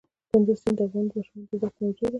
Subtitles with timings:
[0.29, 2.09] کندز سیند د افغان ماشومانو د زده کړې موضوع ده.